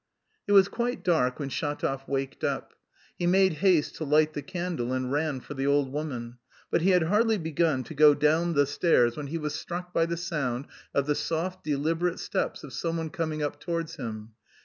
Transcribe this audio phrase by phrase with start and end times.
[0.47, 2.73] It was quite dark when Shatov waked up.
[3.19, 6.39] He made haste to light the candle and ran for the old woman;
[6.71, 10.07] but he had hardly begun to go down the stairs when he was struck by
[10.07, 14.31] the sound of the soft, deliberate steps of someone coming up towards him.